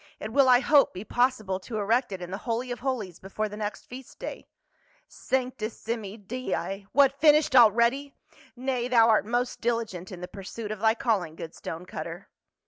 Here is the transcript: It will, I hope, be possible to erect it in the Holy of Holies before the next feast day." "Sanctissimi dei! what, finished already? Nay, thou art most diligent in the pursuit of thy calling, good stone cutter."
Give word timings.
It 0.19 0.33
will, 0.33 0.49
I 0.49 0.61
hope, 0.61 0.95
be 0.95 1.03
possible 1.03 1.59
to 1.59 1.77
erect 1.77 2.11
it 2.11 2.23
in 2.23 2.31
the 2.31 2.39
Holy 2.39 2.71
of 2.71 2.79
Holies 2.79 3.19
before 3.19 3.47
the 3.47 3.55
next 3.55 3.85
feast 3.85 4.17
day." 4.17 4.47
"Sanctissimi 5.07 6.17
dei! 6.17 6.87
what, 6.91 7.21
finished 7.21 7.55
already? 7.55 8.15
Nay, 8.55 8.87
thou 8.87 9.09
art 9.09 9.27
most 9.27 9.61
diligent 9.61 10.11
in 10.11 10.19
the 10.19 10.27
pursuit 10.27 10.71
of 10.71 10.79
thy 10.79 10.95
calling, 10.95 11.35
good 11.35 11.53
stone 11.53 11.85
cutter." 11.85 12.29